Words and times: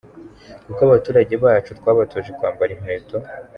Kuko 0.65 0.79
abaturage 0.87 1.33
bacu, 1.43 1.71
twabatoje 1.79 2.29
kwambara 2.37 2.71
ikweto. 2.75 3.15